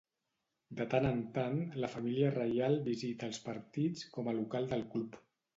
[0.79, 5.25] De tant en tant, la família reial visita els partits com a local del club.